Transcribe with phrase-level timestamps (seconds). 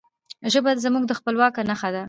[0.53, 1.99] ژبه زموږ د خپلواکی نښه ده.